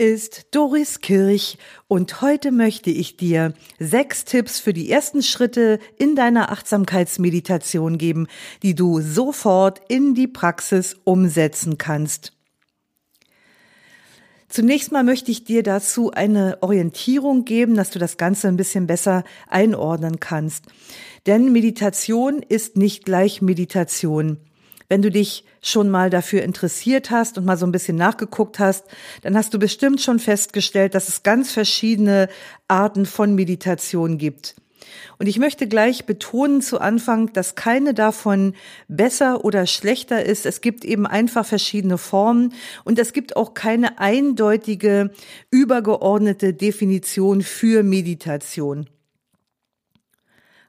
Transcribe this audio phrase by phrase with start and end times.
[0.00, 6.16] Ist Doris Kirch und heute möchte ich dir sechs Tipps für die ersten Schritte in
[6.16, 8.26] deiner Achtsamkeitsmeditation geben,
[8.62, 12.32] die du sofort in die Praxis umsetzen kannst.
[14.48, 18.86] Zunächst mal möchte ich dir dazu eine Orientierung geben, dass du das Ganze ein bisschen
[18.86, 20.64] besser einordnen kannst.
[21.26, 24.38] Denn Meditation ist nicht gleich Meditation.
[24.90, 28.86] Wenn du dich schon mal dafür interessiert hast und mal so ein bisschen nachgeguckt hast,
[29.22, 32.28] dann hast du bestimmt schon festgestellt, dass es ganz verschiedene
[32.66, 34.56] Arten von Meditation gibt.
[35.18, 38.54] Und ich möchte gleich betonen zu Anfang, dass keine davon
[38.88, 40.44] besser oder schlechter ist.
[40.44, 45.12] Es gibt eben einfach verschiedene Formen und es gibt auch keine eindeutige,
[45.52, 48.88] übergeordnete Definition für Meditation.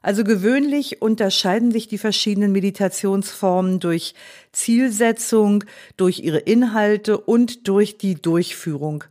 [0.02, 4.14] Also gewöhnlich unterscheiden sich die verschiedenen Meditationsformen durch
[4.50, 5.64] Zielsetzung,
[5.96, 9.04] durch ihre Inhalte und durch die Durchführung.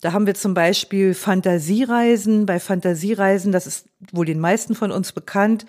[0.00, 2.46] Da haben wir zum Beispiel Fantasiereisen.
[2.46, 5.66] Bei Fantasiereisen, das ist wohl den meisten von uns bekannt,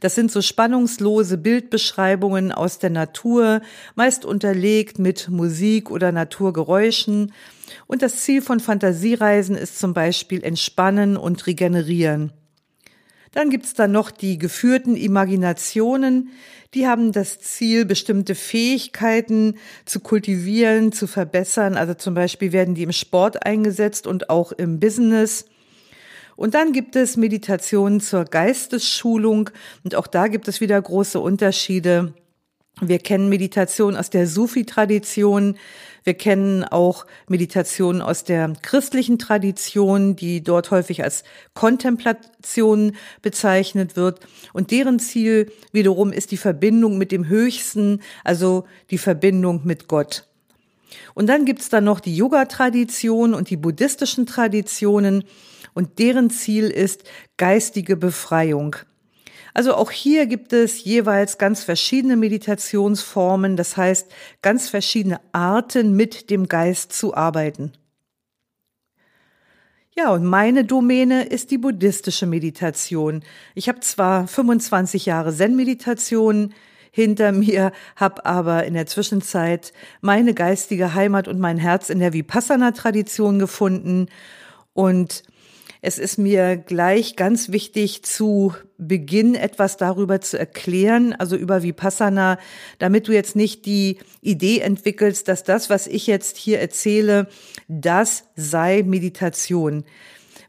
[0.00, 3.60] das sind so spannungslose Bildbeschreibungen aus der Natur,
[3.96, 7.32] meist unterlegt mit Musik oder Naturgeräuschen.
[7.86, 12.32] Und das Ziel von Fantasiereisen ist zum Beispiel Entspannen und Regenerieren.
[13.32, 16.30] Dann gibt's da noch die geführten Imaginationen.
[16.74, 21.76] Die haben das Ziel, bestimmte Fähigkeiten zu kultivieren, zu verbessern.
[21.76, 25.46] Also zum Beispiel werden die im Sport eingesetzt und auch im Business.
[26.34, 29.50] Und dann gibt es Meditationen zur Geistesschulung.
[29.84, 32.14] Und auch da gibt es wieder große Unterschiede.
[32.80, 35.56] Wir kennen Meditation aus der Sufi-Tradition.
[36.04, 41.24] Wir kennen auch Meditationen aus der christlichen Tradition, die dort häufig als
[41.54, 44.20] Kontemplation bezeichnet wird.
[44.52, 50.26] Und deren Ziel wiederum ist die Verbindung mit dem Höchsten, also die Verbindung mit Gott.
[51.14, 55.24] Und dann gibt's da noch die Yoga-Tradition und die buddhistischen Traditionen.
[55.74, 57.04] Und deren Ziel ist
[57.36, 58.76] geistige Befreiung.
[59.54, 64.10] Also auch hier gibt es jeweils ganz verschiedene Meditationsformen, das heißt
[64.42, 67.72] ganz verschiedene Arten, mit dem Geist zu arbeiten.
[69.96, 73.22] Ja, und meine Domäne ist die buddhistische Meditation.
[73.54, 76.54] Ich habe zwar 25 Jahre Zen-Meditation
[76.92, 82.12] hinter mir, habe aber in der Zwischenzeit meine geistige Heimat und mein Herz in der
[82.12, 84.06] Vipassana-Tradition gefunden
[84.72, 85.22] und
[85.82, 92.38] es ist mir gleich ganz wichtig, zu Beginn etwas darüber zu erklären, also über Vipassana,
[92.78, 97.28] damit du jetzt nicht die Idee entwickelst, dass das, was ich jetzt hier erzähle,
[97.68, 99.84] das sei Meditation.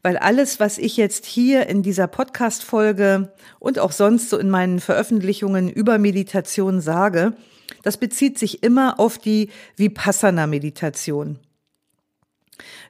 [0.02, 4.80] Weil alles, was ich jetzt hier in dieser Podcast-Folge und auch sonst so in meinen
[4.80, 7.34] Veröffentlichungen über Meditation sage,
[7.82, 11.38] das bezieht sich immer auf die Vipassana-Meditation.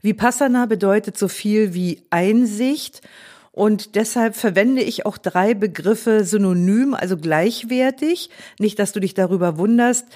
[0.02, 3.02] Vipassana bedeutet so viel wie Einsicht
[3.52, 8.30] und deshalb verwende ich auch drei Begriffe synonym, also gleichwertig.
[8.58, 10.06] Nicht, dass du dich darüber wunderst.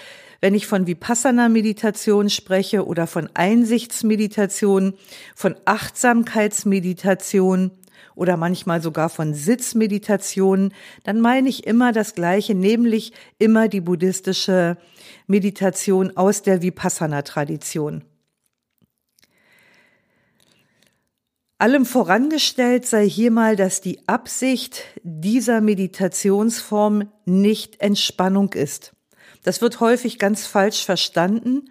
[0.41, 4.95] Wenn ich von Vipassana-Meditation spreche oder von Einsichtsmeditation,
[5.35, 7.73] von Achtsamkeitsmeditation
[8.15, 10.73] oder manchmal sogar von Sitzmeditation,
[11.05, 14.79] dann meine ich immer das Gleiche, nämlich immer die buddhistische
[15.27, 18.03] Meditation aus der Vipassana-Tradition.
[21.59, 28.93] Allem vorangestellt sei hier mal, dass die Absicht dieser Meditationsform nicht Entspannung ist.
[29.43, 31.71] Das wird häufig ganz falsch verstanden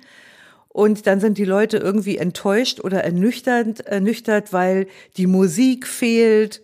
[0.69, 4.87] und dann sind die Leute irgendwie enttäuscht oder ernüchtert, ernüchtert weil
[5.17, 6.63] die Musik fehlt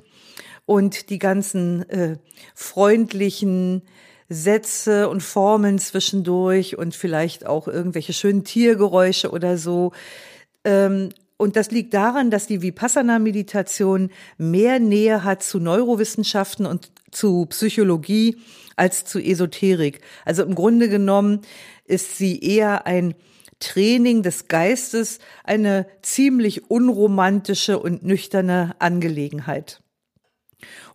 [0.65, 2.18] und die ganzen äh,
[2.56, 3.83] freundlichen
[4.29, 9.91] Sätze und Formeln zwischendurch und vielleicht auch irgendwelche schönen Tiergeräusche oder so.
[10.63, 11.09] Ähm,
[11.41, 18.38] und das liegt daran, dass die Vipassana-Meditation mehr Nähe hat zu Neurowissenschaften und zu Psychologie
[18.75, 20.01] als zu Esoterik.
[20.23, 21.41] Also im Grunde genommen
[21.85, 23.15] ist sie eher ein
[23.59, 29.81] Training des Geistes, eine ziemlich unromantische und nüchterne Angelegenheit.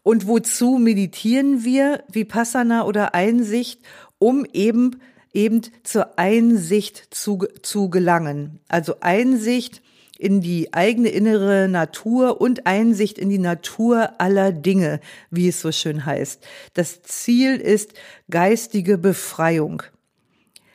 [0.04, 3.80] Und wozu meditieren wir Vipassana oder Einsicht,
[4.20, 5.00] um eben
[5.32, 8.60] eben zur Einsicht zu, zu gelangen.
[8.68, 9.82] Also Einsicht
[10.18, 15.72] in die eigene innere Natur und Einsicht in die Natur aller Dinge, wie es so
[15.72, 16.44] schön heißt.
[16.74, 17.92] Das Ziel ist
[18.30, 19.82] geistige Befreiung.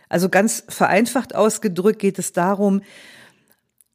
[0.09, 2.81] Also ganz vereinfacht ausgedrückt geht es darum,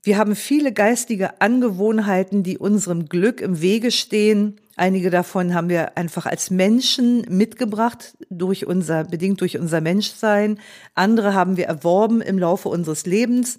[0.06, 4.54] wir haben viele geistige Angewohnheiten, die unserem Glück im Wege stehen.
[4.76, 10.60] Einige davon haben wir einfach als Menschen mitgebracht, durch unser, bedingt durch unser Menschsein.
[10.94, 13.58] Andere haben wir erworben im Laufe unseres Lebens.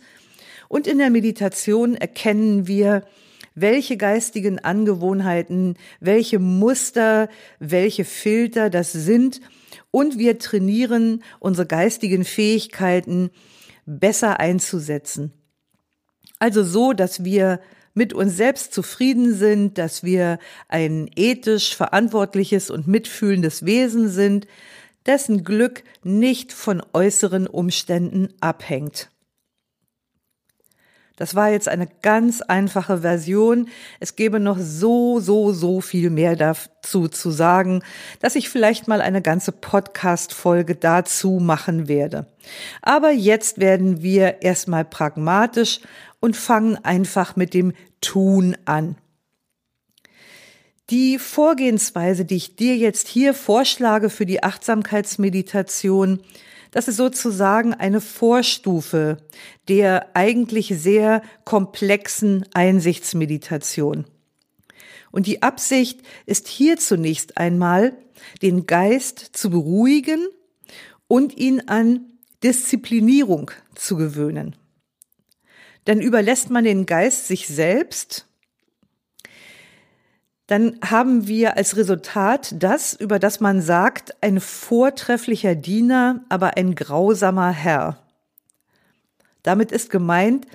[0.69, 3.03] Und in der Meditation erkennen wir,
[3.55, 7.27] welche geistigen Angewohnheiten, welche Muster,
[7.59, 9.41] welche Filter das sind.
[9.89, 13.31] Und wir trainieren unsere geistigen Fähigkeiten
[13.87, 15.33] besser einzusetzen.
[16.39, 17.59] Also so, dass wir
[17.95, 20.37] mit uns selbst zufrieden sind, dass wir
[20.67, 24.45] ein ethisch verantwortliches und mitfühlendes Wesen sind,
[25.07, 29.09] dessen Glück nicht von äußeren Umständen abhängt.
[31.17, 33.69] Das war jetzt eine ganz einfache Version.
[33.99, 37.81] Es gäbe noch so, so, so viel mehr dazu zu sagen,
[38.21, 42.27] dass ich vielleicht mal eine ganze Podcast-Folge dazu machen werde.
[42.83, 45.79] Aber jetzt werden wir erstmal pragmatisch
[46.19, 48.95] und fangen einfach mit dem Tun an.
[50.91, 56.21] Die Vorgehensweise, die ich dir jetzt hier vorschlage für die Achtsamkeitsmeditation,
[56.71, 59.17] das ist sozusagen eine Vorstufe
[59.67, 64.05] der eigentlich sehr komplexen Einsichtsmeditation.
[65.11, 67.97] Und die Absicht ist hier zunächst einmal,
[68.41, 70.27] den Geist zu beruhigen
[71.07, 72.05] und ihn an
[72.43, 74.55] Disziplinierung zu gewöhnen.
[75.87, 78.26] Denn überlässt man den Geist sich selbst,
[80.47, 86.73] dann haben wir als Resultat das, über das man sagt, ein vortrefflicher Diener, aber ein
[86.73, 87.97] grausamer Herr.
[89.43, 90.47] Damit ist gemeint,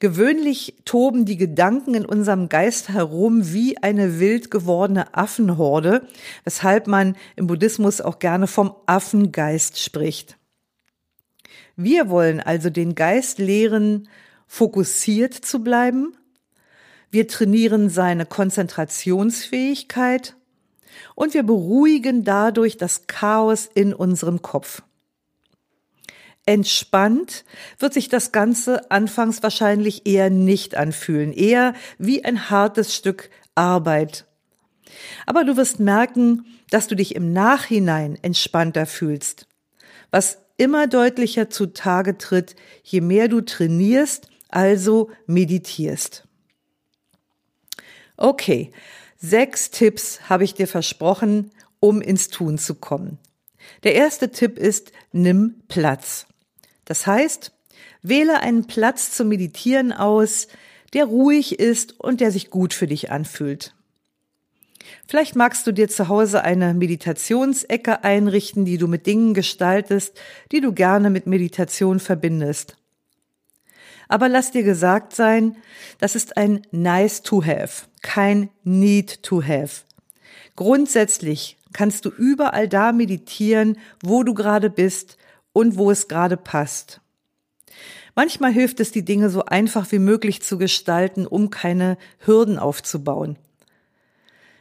[0.00, 6.06] gewöhnlich toben die Gedanken in unserem Geist herum wie eine wild gewordene Affenhorde,
[6.42, 10.36] weshalb man im Buddhismus auch gerne vom Affengeist spricht.
[11.76, 14.08] Wir wollen also den Geist lehren,
[14.48, 16.17] fokussiert zu bleiben,
[17.10, 20.36] wir trainieren seine Konzentrationsfähigkeit
[21.14, 24.82] und wir beruhigen dadurch das Chaos in unserem Kopf.
[26.46, 27.44] Entspannt
[27.78, 34.24] wird sich das Ganze anfangs wahrscheinlich eher nicht anfühlen, eher wie ein hartes Stück Arbeit.
[35.26, 39.46] Aber du wirst merken, dass du dich im Nachhinein entspannter fühlst,
[40.10, 46.27] was immer deutlicher zutage tritt, je mehr du trainierst, also meditierst.
[48.18, 48.72] Okay,
[49.16, 53.18] sechs Tipps habe ich dir versprochen, um ins Tun zu kommen.
[53.84, 56.26] Der erste Tipp ist, nimm Platz.
[56.84, 57.52] Das heißt,
[58.02, 60.48] wähle einen Platz zum Meditieren aus,
[60.94, 63.74] der ruhig ist und der sich gut für dich anfühlt.
[65.06, 70.18] Vielleicht magst du dir zu Hause eine Meditationsecke einrichten, die du mit Dingen gestaltest,
[70.50, 72.77] die du gerne mit Meditation verbindest.
[74.08, 75.56] Aber lass dir gesagt sein,
[75.98, 79.82] das ist ein nice to have, kein need to have.
[80.56, 85.18] Grundsätzlich kannst du überall da meditieren, wo du gerade bist
[85.52, 87.00] und wo es gerade passt.
[88.14, 93.38] Manchmal hilft es, die Dinge so einfach wie möglich zu gestalten, um keine Hürden aufzubauen.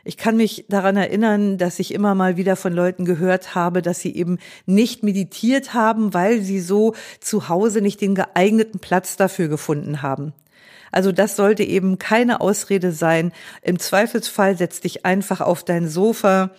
[0.07, 3.99] Ich kann mich daran erinnern, dass ich immer mal wieder von Leuten gehört habe, dass
[3.99, 9.49] sie eben nicht meditiert haben, weil sie so zu Hause nicht den geeigneten Platz dafür
[9.49, 10.31] gefunden haben.
[10.93, 13.33] Also das sollte eben keine Ausrede sein.
[13.61, 16.51] Im Zweifelsfall setz dich einfach auf dein Sofa.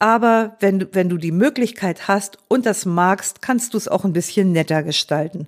[0.00, 4.12] Aber wenn wenn du die Möglichkeit hast und das magst, kannst du es auch ein
[4.12, 5.46] bisschen netter gestalten.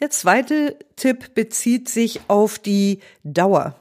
[0.00, 3.74] Der zweite Tipp bezieht sich auf die Dauer.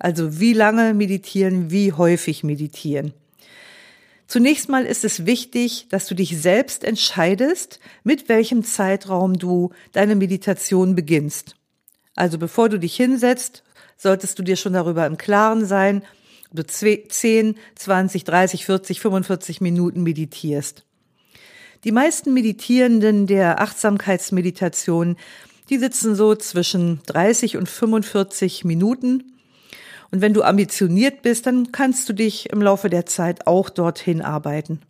[0.00, 3.12] Also wie lange meditieren, wie häufig meditieren.
[4.26, 10.16] Zunächst mal ist es wichtig, dass du dich selbst entscheidest, mit welchem Zeitraum du deine
[10.16, 11.54] Meditation beginnst.
[12.16, 13.62] Also bevor du dich hinsetzt,
[13.96, 16.02] solltest du dir schon darüber im Klaren sein,
[16.50, 20.86] ob du 10, 20, 30, 40, 45 Minuten meditierst.
[21.84, 25.16] Die meisten Meditierenden der Achtsamkeitsmeditation,
[25.68, 29.24] die sitzen so zwischen 30 und 45 Minuten
[30.10, 34.22] und wenn du ambitioniert bist, dann kannst du dich im Laufe der Zeit auch dorthin
[34.22, 34.80] arbeiten.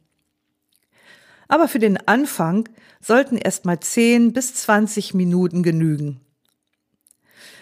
[1.48, 2.68] Aber für den Anfang
[3.00, 6.20] sollten erstmal 10 bis 20 Minuten genügen.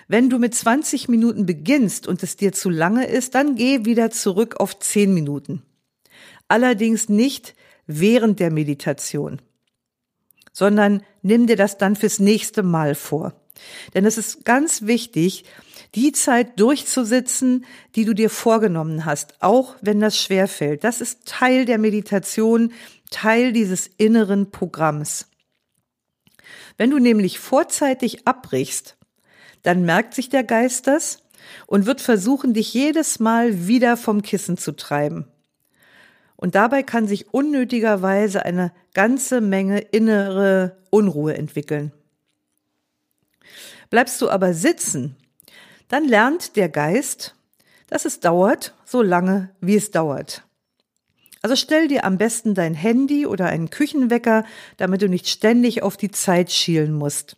[0.08, 4.10] Wenn du mit 20 Minuten beginnst und es dir zu lange ist, dann geh wieder
[4.10, 5.62] zurück auf 10 Minuten.
[6.48, 7.54] Allerdings nicht
[7.86, 9.42] während der Meditation,
[10.52, 13.34] sondern nimm dir das dann fürs nächste Mal vor.
[13.94, 15.44] Denn es ist ganz wichtig,
[15.95, 17.64] die Zeit durchzusitzen,
[17.95, 20.85] die du dir vorgenommen hast, auch wenn das schwer fällt.
[20.85, 22.73] Das ist Teil der Meditation,
[23.11, 25.28] Teil dieses inneren Programms.
[26.76, 28.97] Wenn du nämlich vorzeitig abbrichst,
[29.62, 31.23] dann merkt sich der Geist das
[31.66, 35.26] und wird versuchen, dich jedes Mal wieder vom Kissen zu treiben.
[36.37, 41.92] Und dabei kann sich unnötigerweise eine ganze Menge innere Unruhe entwickeln.
[43.90, 45.16] Bleibst du aber sitzen,
[45.88, 47.35] dann lernt der Geist,
[47.88, 50.45] dass es dauert, so lange wie es dauert.
[51.40, 54.45] Also stell dir am besten dein Handy oder einen Küchenwecker,
[54.76, 57.37] damit du nicht ständig auf die Zeit schielen musst.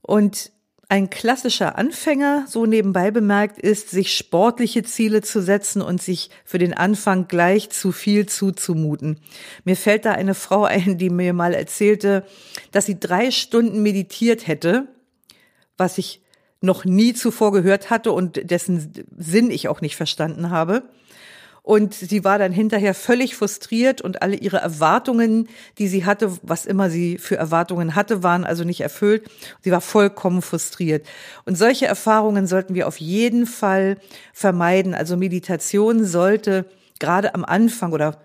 [0.00, 0.52] Und
[0.90, 6.56] ein klassischer Anfänger, so nebenbei bemerkt, ist, sich sportliche Ziele zu setzen und sich für
[6.56, 9.20] den Anfang gleich zu viel zuzumuten.
[9.64, 12.24] Mir fällt da eine Frau ein, die mir mal erzählte,
[12.72, 14.88] dass sie drei Stunden meditiert hätte,
[15.78, 16.20] was ich
[16.60, 20.82] noch nie zuvor gehört hatte und dessen Sinn ich auch nicht verstanden habe.
[21.62, 26.64] Und sie war dann hinterher völlig frustriert und alle ihre Erwartungen, die sie hatte, was
[26.64, 29.28] immer sie für Erwartungen hatte, waren also nicht erfüllt.
[29.60, 31.06] Sie war vollkommen frustriert.
[31.44, 33.98] Und solche Erfahrungen sollten wir auf jeden Fall
[34.32, 34.94] vermeiden.
[34.94, 36.64] Also Meditation sollte
[36.98, 38.18] gerade am Anfang oder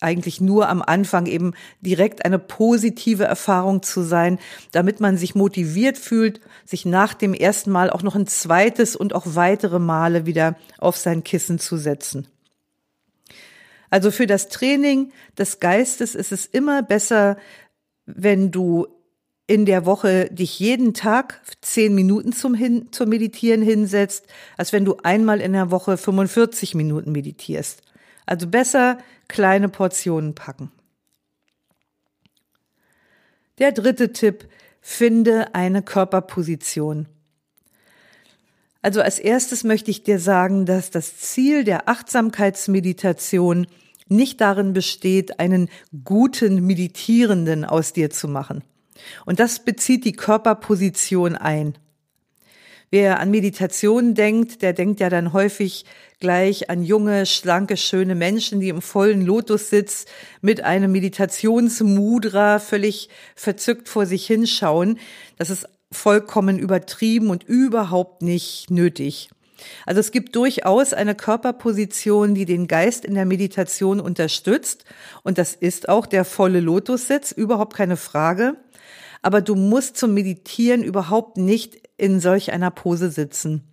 [0.00, 4.38] eigentlich nur am Anfang eben direkt eine positive Erfahrung zu sein,
[4.72, 9.14] damit man sich motiviert fühlt, sich nach dem ersten Mal auch noch ein zweites und
[9.14, 12.28] auch weitere Male wieder auf sein Kissen zu setzen.
[13.90, 17.36] Also für das Training des Geistes ist es immer besser,
[18.06, 18.86] wenn du
[19.46, 24.26] in der Woche dich jeden Tag zehn Minuten zum, Hin zum Meditieren hinsetzt,
[24.58, 27.82] als wenn du einmal in der Woche 45 Minuten meditierst.
[28.28, 30.70] Also besser kleine Portionen packen.
[33.56, 34.46] Der dritte Tipp,
[34.82, 37.08] finde eine Körperposition.
[38.82, 43.66] Also als erstes möchte ich dir sagen, dass das Ziel der Achtsamkeitsmeditation
[44.08, 45.70] nicht darin besteht, einen
[46.04, 48.62] guten Meditierenden aus dir zu machen.
[49.24, 51.78] Und das bezieht die Körperposition ein.
[52.90, 55.84] Wer an Meditation denkt, der denkt ja dann häufig
[56.20, 60.06] gleich an junge, schlanke, schöne Menschen, die im vollen Lotussitz
[60.40, 64.98] mit einem Meditationsmudra völlig verzückt vor sich hinschauen.
[65.36, 69.28] Das ist vollkommen übertrieben und überhaupt nicht nötig.
[69.84, 74.84] Also es gibt durchaus eine Körperposition, die den Geist in der Meditation unterstützt.
[75.24, 78.56] Und das ist auch der volle Lotussitz, überhaupt keine Frage.
[79.22, 83.64] Aber du musst zum Meditieren überhaupt nicht in solch einer Pose sitzen.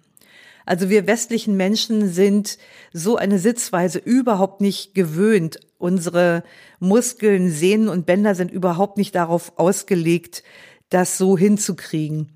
[0.65, 2.57] Also wir westlichen Menschen sind
[2.91, 5.59] so eine Sitzweise überhaupt nicht gewöhnt.
[5.77, 6.43] Unsere
[6.79, 10.43] Muskeln, Sehnen und Bänder sind überhaupt nicht darauf ausgelegt,
[10.89, 12.29] das so hinzukriegen.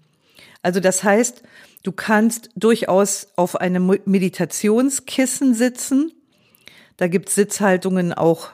[0.61, 1.41] Also das heißt,
[1.83, 6.11] du kannst durchaus auf einem Meditationskissen sitzen.
[6.97, 8.49] Da gibt Sitzhaltungen auch,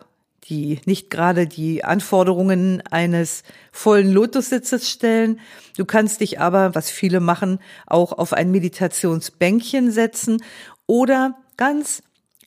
[0.49, 5.39] die nicht gerade die Anforderungen eines vollen Lotussitzes stellen.
[5.75, 10.43] Du kannst dich aber, was viele machen, auch auf ein Meditationsbänkchen setzen
[10.85, 12.03] oder ganz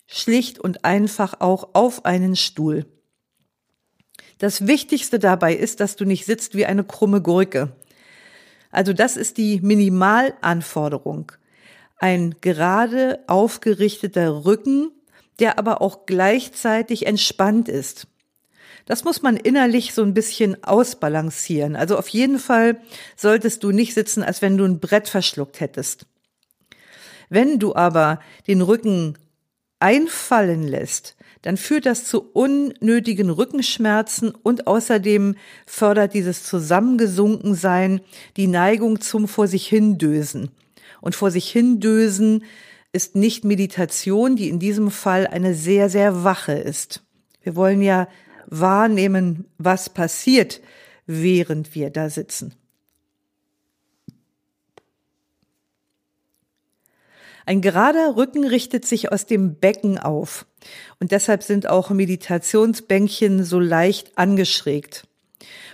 [0.07, 2.87] schlicht und einfach auch auf einen Stuhl.
[4.39, 7.73] Das Wichtigste dabei ist, dass du nicht sitzt wie eine krumme Gurke.
[8.71, 11.33] Also das ist die Minimalanforderung.
[11.97, 14.93] Ein gerade aufgerichteter Rücken,
[15.39, 18.07] der aber auch gleichzeitig entspannt ist.
[18.87, 21.77] Das muss man innerlich so ein bisschen ausbalancieren.
[21.77, 22.81] Also auf jeden Fall
[23.17, 26.07] solltest du nicht sitzen, als wenn du ein Brett verschluckt hättest.
[27.29, 29.19] Wenn du aber den Rücken
[29.79, 38.01] einfallen lässt, dann führt das zu unnötigen Rückenschmerzen und außerdem fördert dieses Zusammengesunkensein
[38.37, 40.51] die Neigung zum vor sich hindösen.
[41.01, 42.45] Und vor sich hindösen
[42.93, 47.03] ist nicht Meditation, die in diesem Fall eine sehr, sehr wache ist.
[47.43, 48.09] Wir wollen ja
[48.47, 50.61] wahrnehmen, was passiert,
[51.07, 52.55] während wir da sitzen.
[57.47, 60.45] Ein gerader Rücken richtet sich aus dem Becken auf
[61.01, 65.07] und deshalb sind auch Meditationsbänkchen so leicht angeschrägt.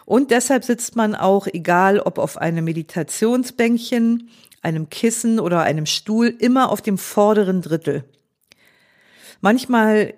[0.06, 4.28] Und deshalb sitzt man auch, egal ob auf einem Meditationsbänkchen,
[4.64, 8.04] einem Kissen oder einem Stuhl, immer auf dem vorderen Drittel.
[9.40, 10.14] Manchmal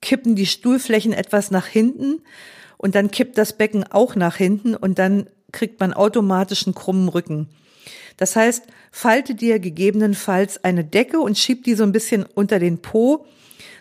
[0.00, 2.22] kippen die Stuhlflächen etwas nach hinten
[2.76, 7.08] und dann kippt das Becken auch nach hinten und dann kriegt man automatisch einen krummen
[7.08, 7.48] Rücken.
[8.16, 12.82] Das heißt, falte dir gegebenenfalls eine Decke und schieb die so ein bisschen unter den
[12.82, 13.26] Po,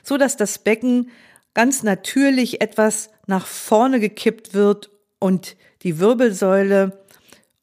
[0.04, 1.10] so dass das Becken
[1.54, 7.06] ganz natürlich etwas nach vorne gekippt wird und die Wirbelsäule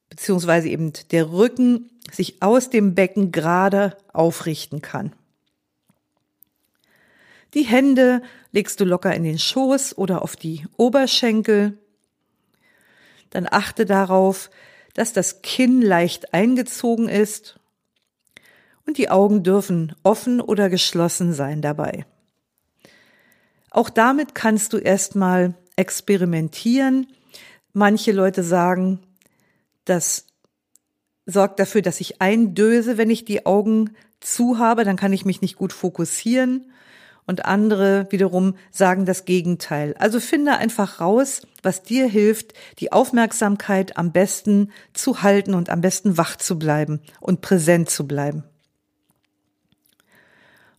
[0.08, 5.12] beziehungsweise eben der Rücken sich aus dem Becken gerade aufrichten kann.
[7.54, 11.78] Die Hände legst du locker in den Schoß oder auf die Oberschenkel.
[13.30, 14.50] Dann achte darauf,
[14.94, 17.58] dass das Kinn leicht eingezogen ist
[18.86, 22.04] und die Augen dürfen offen oder geschlossen sein dabei.
[23.70, 27.06] Auch damit kannst du erstmal experimentieren.
[27.72, 29.00] Manche Leute sagen,
[29.86, 30.26] das
[31.26, 35.40] sorgt dafür, dass ich eindöse, wenn ich die Augen zu habe, dann kann ich mich
[35.40, 36.72] nicht gut fokussieren
[37.26, 39.94] und andere wiederum sagen das Gegenteil.
[39.98, 45.80] Also finde einfach raus, was dir hilft, die Aufmerksamkeit am besten zu halten und am
[45.80, 48.44] besten wach zu bleiben und präsent zu bleiben.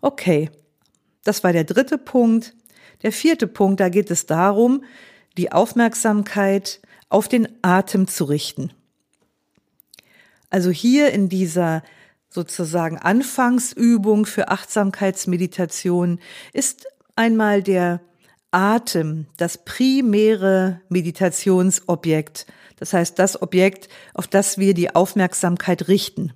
[0.02, 0.50] Okay,
[1.24, 2.54] das war der dritte Punkt.
[3.04, 4.84] Der vierte Punkt, da geht es darum,
[5.38, 8.72] die Aufmerksamkeit auf den Atem zu richten.
[10.54, 11.82] Also hier in dieser
[12.30, 16.20] sozusagen Anfangsübung für Achtsamkeitsmeditation
[16.54, 18.02] ist einmal der
[18.52, 22.46] Atem das primäre Meditationsobjekt.
[22.76, 26.34] Das heißt, das Objekt, auf das wir die Aufmerksamkeit richten.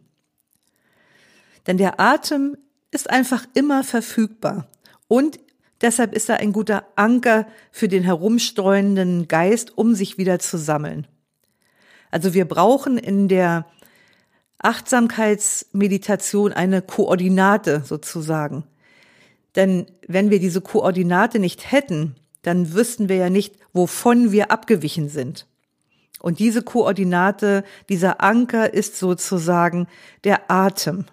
[1.67, 2.57] Denn der Atem
[2.89, 4.67] ist einfach immer verfügbar
[5.07, 5.39] und
[5.81, 11.05] deshalb ist er ein guter Anker für den herumstreuenden Geist, um sich wieder zu sammeln.
[12.09, 13.67] Also wir brauchen in der
[14.60, 18.64] Achtsamkeitsmeditation eine Koordinate sozusagen.
[19.56, 25.10] Denn wenn wir diese Koordinate nicht hätten, dann wüssten wir ja nicht, wovon wir abgewichen
[25.10, 25.48] sind.
[26.20, 29.88] Und diese Koordinate, dieser Anker ist sozusagen
[30.24, 31.06] der Atem.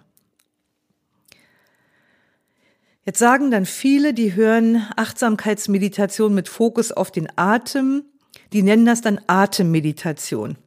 [3.05, 8.03] Jetzt sagen dann viele, die hören Achtsamkeitsmeditation mit Fokus auf den Atem,
[8.51, 10.57] die nennen das dann Atemmeditation.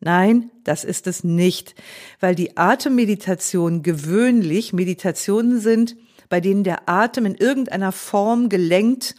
[0.00, 1.74] Nein, das ist es nicht,
[2.20, 5.96] weil die Atemmeditation gewöhnlich Meditationen sind,
[6.28, 9.14] bei denen der Atem in irgendeiner Form gelenkt,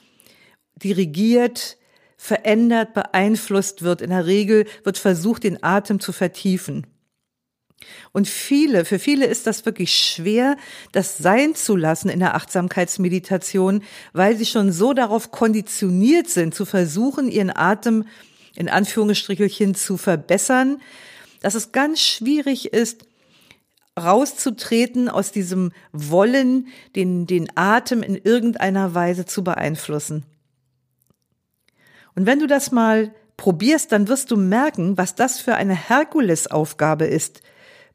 [0.75, 1.77] dirigiert,
[2.17, 4.01] verändert, beeinflusst wird.
[4.01, 6.85] In der Regel wird versucht, den Atem zu vertiefen.
[8.11, 10.57] Und viele, für viele ist das wirklich schwer,
[10.91, 16.65] das sein zu lassen in der Achtsamkeitsmeditation, weil sie schon so darauf konditioniert sind, zu
[16.65, 18.05] versuchen, ihren Atem
[18.57, 20.81] in Anführungsstrichelchen zu verbessern,
[21.41, 23.05] dass es ganz schwierig ist,
[23.97, 30.25] rauszutreten aus diesem Wollen, den, den Atem in irgendeiner Weise zu beeinflussen.
[32.15, 37.05] Und wenn du das mal probierst, dann wirst du merken, was das für eine Herkulesaufgabe
[37.05, 37.41] ist,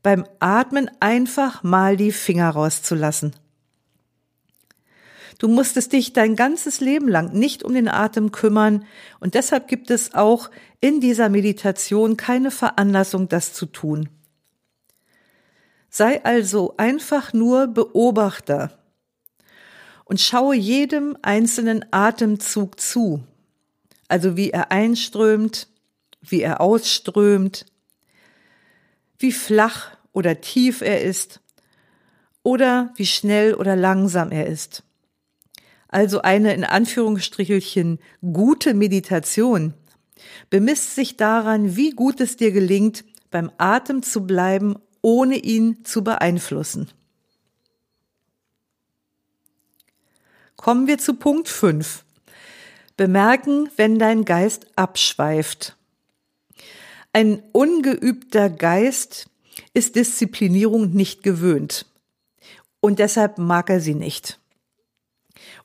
[0.02, 3.34] beim Atmen einfach mal die Finger rauszulassen.
[5.38, 8.84] Du musstest dich dein ganzes Leben lang nicht um den Atem kümmern.
[9.20, 14.08] Und deshalb gibt es auch in dieser Meditation keine Veranlassung, das zu tun.
[15.88, 18.78] Sei also einfach nur Beobachter
[20.04, 23.22] und schaue jedem einzelnen Atemzug zu,
[24.08, 25.68] also wie er einströmt,
[26.20, 27.66] wie er ausströmt,
[29.18, 31.40] wie flach oder tief er ist
[32.42, 34.82] oder wie schnell oder langsam er ist
[35.92, 38.00] also eine in Anführungsstrichelchen
[38.32, 39.74] gute Meditation,
[40.50, 46.02] bemisst sich daran, wie gut es dir gelingt, beim Atem zu bleiben, ohne ihn zu
[46.02, 46.90] beeinflussen.
[50.56, 52.04] Kommen wir zu Punkt 5.
[52.96, 55.76] Bemerken, wenn dein Geist abschweift.
[57.12, 59.28] Ein ungeübter Geist
[59.74, 61.86] ist Disziplinierung nicht gewöhnt.
[62.80, 64.38] Und deshalb mag er sie nicht.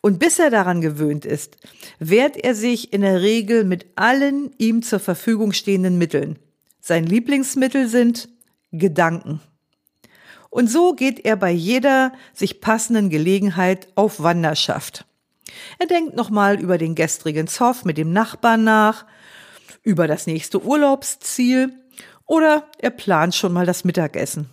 [0.02, 1.58] Und bis er daran gewöhnt ist,
[2.00, 6.40] wehrt er sich in der Regel mit allen ihm zur Verfügung stehenden Mitteln.
[6.80, 8.30] Sein Lieblingsmittel sind
[8.72, 9.42] Gedanken.
[10.50, 15.06] Und so geht er bei jeder sich passenden Gelegenheit auf Wanderschaft.
[15.80, 19.06] Er denkt nochmal über den gestrigen Zoff mit dem Nachbarn nach,
[19.84, 21.74] über das nächste Urlaubsziel
[22.26, 24.50] oder er plant schon mal das Mittagessen.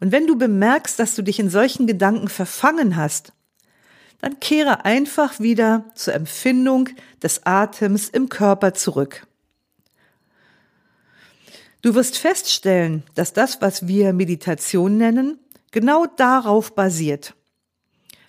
[0.00, 3.32] Und wenn du bemerkst, dass du dich in solchen Gedanken verfangen hast,
[4.20, 6.88] dann kehre einfach wieder zur Empfindung
[7.22, 9.26] des Atems im Körper zurück.
[11.82, 15.38] Du wirst feststellen, dass das, was wir Meditation nennen,
[15.70, 17.34] genau darauf basiert.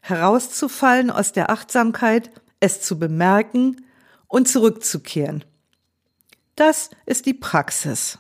[0.02, 3.86] Herauszufallen aus der Achtsamkeit, es zu bemerken
[4.28, 5.44] und zurückzukehren.
[6.56, 8.18] Das ist die Praxis.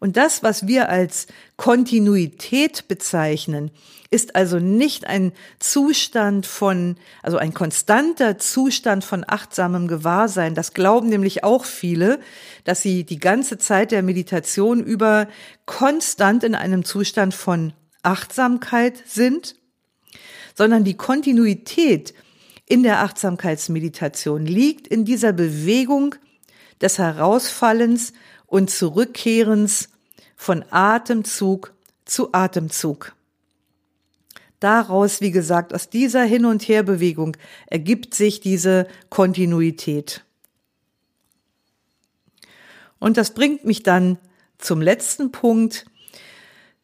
[0.00, 3.70] Und das, was wir als Kontinuität bezeichnen,
[4.10, 10.54] ist also nicht ein Zustand von, also ein konstanter Zustand von achtsamem Gewahrsein.
[10.54, 12.18] Das glauben nämlich auch viele,
[12.64, 15.28] dass sie die ganze Zeit der Meditation über
[15.66, 19.54] konstant in einem Zustand von Achtsamkeit sind,
[20.56, 22.14] sondern die Kontinuität
[22.66, 26.14] in der Achtsamkeitsmeditation liegt in dieser Bewegung
[26.80, 28.12] des Herausfallens
[28.46, 29.89] und Zurückkehrens
[30.40, 31.74] von Atemzug
[32.06, 33.14] zu Atemzug.
[34.58, 40.24] Daraus, wie gesagt, aus dieser Hin- und Herbewegung ergibt sich diese Kontinuität.
[42.98, 44.16] Und das bringt mich dann
[44.56, 45.84] zum letzten Punkt.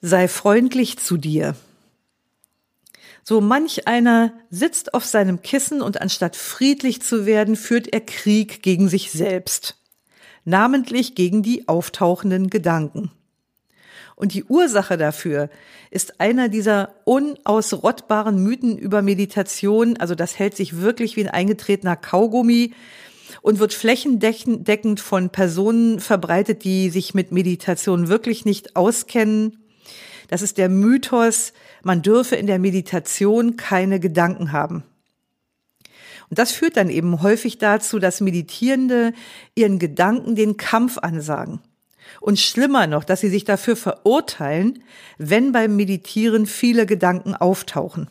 [0.02, 1.56] Sei freundlich zu dir.
[3.24, 8.62] So manch einer sitzt auf seinem Kissen und anstatt friedlich zu werden, führt er Krieg
[8.62, 9.80] gegen sich selbst,
[10.44, 13.12] namentlich gegen die auftauchenden Gedanken.
[14.16, 15.50] Und die Ursache dafür
[15.90, 19.98] ist einer dieser unausrottbaren Mythen über Meditation.
[19.98, 22.72] Also das hält sich wirklich wie ein eingetretener Kaugummi
[23.42, 29.58] und wird flächendeckend von Personen verbreitet, die sich mit Meditation wirklich nicht auskennen.
[30.28, 31.52] Das ist der Mythos,
[31.82, 34.82] man dürfe in der Meditation keine Gedanken haben.
[36.30, 39.12] Und das führt dann eben häufig dazu, dass Meditierende
[39.54, 41.60] ihren Gedanken den Kampf ansagen.
[42.20, 44.82] Und schlimmer noch, dass sie sich dafür verurteilen,
[45.18, 48.08] wenn beim Meditieren viele Gedanken auftauchen.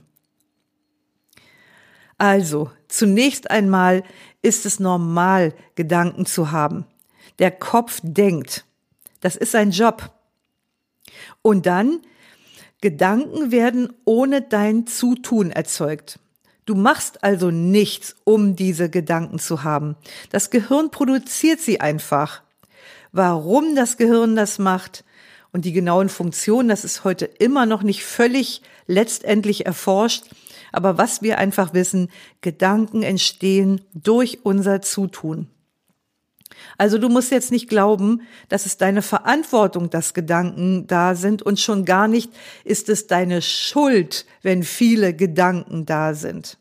[2.18, 4.04] Also, zunächst einmal
[4.42, 6.86] ist es normal, Gedanken zu haben.
[7.40, 8.66] Der Kopf denkt.
[9.20, 10.12] Das ist sein Job.
[11.42, 12.02] Und dann,
[12.82, 16.20] Gedanken werden ohne dein Zutun erzeugt.
[16.66, 19.96] Du machst also nichts, um diese Gedanken zu haben.
[20.32, 22.42] Das Gehirn produziert sie einfach
[23.16, 25.06] warum das Gehirn das macht
[25.54, 30.26] und die genauen Funktionen, das ist heute immer noch nicht völlig letztendlich erforscht.
[30.74, 32.10] Aber was wir einfach wissen,
[32.42, 35.48] Gedanken entstehen durch unser Zutun.
[36.78, 41.60] Also du musst jetzt nicht glauben, dass es deine Verantwortung, dass Gedanken da sind und
[41.60, 42.32] schon gar nicht
[42.66, 46.58] ist es deine Schuld, wenn viele Gedanken da sind.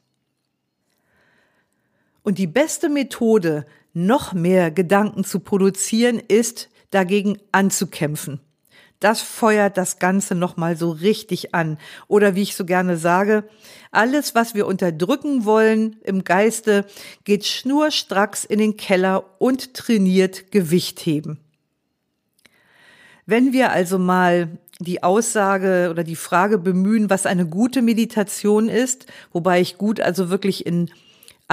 [2.22, 8.40] Und die beste Methode, noch mehr Gedanken zu produzieren, ist dagegen anzukämpfen.
[9.00, 11.78] Das feuert das Ganze nochmal so richtig an.
[12.08, 13.44] Oder wie ich so gerne sage,
[13.90, 16.86] alles, was wir unterdrücken wollen im Geiste,
[17.24, 21.38] geht schnurstracks in den Keller und trainiert Gewicht heben.
[23.26, 29.06] Wenn wir also mal die Aussage oder die Frage bemühen, was eine gute Meditation ist,
[29.32, 30.90] wobei ich gut also wirklich in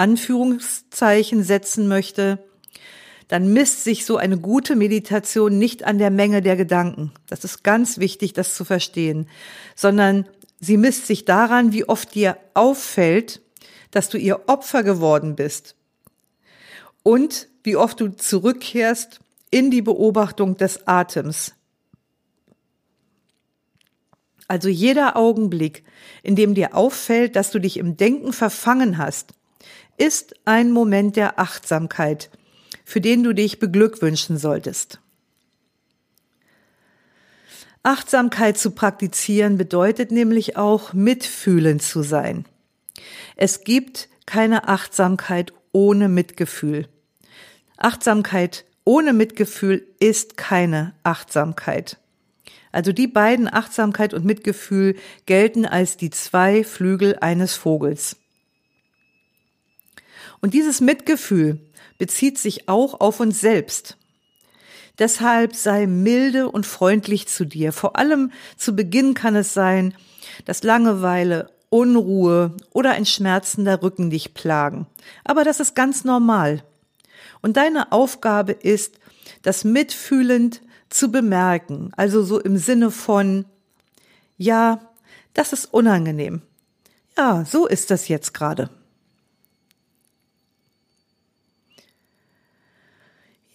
[0.02, 2.44] Anführungszeichen setzen möchte,
[3.28, 7.12] dann misst sich so eine gute Meditation nicht an der Menge der Gedanken.
[7.28, 9.28] Das ist ganz wichtig, das zu verstehen,
[9.76, 10.26] sondern
[10.60, 13.42] sie misst sich daran, wie oft dir auffällt,
[13.92, 15.76] dass du ihr Opfer geworden bist
[17.04, 19.20] und wie oft du zurückkehrst
[19.52, 21.54] in die Beobachtung des Atems.
[24.48, 25.84] Also jeder Augenblick,
[26.24, 29.36] in dem dir auffällt, dass du dich im Denken verfangen hast,
[29.97, 32.30] ist ein Moment der Achtsamkeit,
[32.84, 35.00] für den du dich beglückwünschen solltest.
[37.84, 42.45] Achtsamkeit zu praktizieren bedeutet nämlich auch mitfühlend zu sein.
[43.36, 46.88] Es gibt keine Achtsamkeit ohne Mitgefühl.
[47.78, 51.97] Achtsamkeit ohne Mitgefühl ist keine Achtsamkeit.
[52.71, 54.95] Also die beiden Achtsamkeit und Mitgefühl
[55.26, 58.17] gelten als die zwei Flügel eines Vogels.
[60.41, 61.60] Und dieses Mitgefühl
[61.97, 63.97] bezieht sich auch auf uns selbst.
[64.99, 67.71] Deshalb sei milde und freundlich zu dir.
[67.71, 69.93] Vor allem zu Beginn kann es sein,
[70.45, 74.88] dass Langeweile, Unruhe oder ein schmerzender Rücken dich plagen.
[75.23, 76.63] Aber das ist ganz normal.
[77.41, 78.99] Und deine Aufgabe ist,
[79.41, 81.91] das mitfühlend zu bemerken.
[81.95, 83.45] Also so im Sinne von,
[84.38, 84.82] ja,
[85.34, 86.41] das ist unangenehm.
[87.17, 88.69] Ja, so ist das jetzt gerade.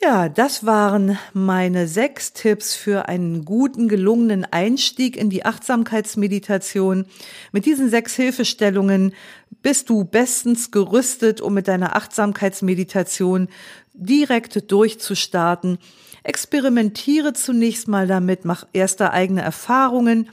[0.08, 7.06] Ja, das waren meine sechs Tipps für einen guten, gelungenen Einstieg in die Achtsamkeitsmeditation.
[7.50, 9.14] Mit diesen sechs Hilfestellungen
[9.62, 13.48] bist du bestens gerüstet, um mit deiner Achtsamkeitsmeditation
[13.94, 15.78] direkt durchzustarten.
[16.22, 20.30] Experimentiere zunächst mal damit, mach erste eigene Erfahrungen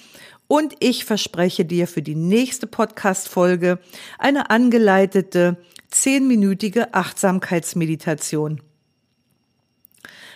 [0.48, 3.80] und ich verspreche dir für die nächste Podcast-Folge
[4.20, 5.58] eine angeleitete
[5.90, 8.62] zehnminütige Achtsamkeitsmeditation.